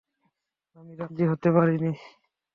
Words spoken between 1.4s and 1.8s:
পারি